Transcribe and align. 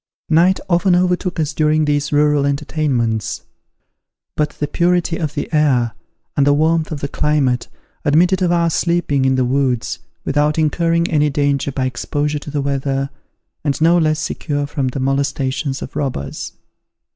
Night 0.31 0.59
often 0.67 0.95
overtook 0.95 1.39
us 1.39 1.53
during 1.53 1.85
these 1.85 2.11
rural 2.11 2.43
entertainments; 2.43 3.43
but 4.35 4.49
the 4.53 4.67
purity 4.67 5.17
of 5.17 5.35
the 5.35 5.47
air 5.53 5.91
and 6.35 6.47
the 6.47 6.55
warmth 6.55 6.91
of 6.91 7.01
the 7.01 7.07
climate, 7.07 7.67
admitted 8.03 8.41
of 8.41 8.51
our 8.51 8.71
sleeping 8.71 9.25
in 9.25 9.35
the 9.35 9.45
woods, 9.45 9.99
without 10.25 10.57
incurring 10.57 11.07
any 11.11 11.29
danger 11.29 11.71
by 11.71 11.85
exposure 11.85 12.39
to 12.39 12.49
the 12.49 12.63
weather, 12.63 13.11
and 13.63 13.79
no 13.79 13.95
less 13.95 14.19
secure 14.19 14.65
from 14.65 14.87
the 14.87 14.99
molestations 14.99 15.83
of 15.83 15.95
robbers. 15.95 16.53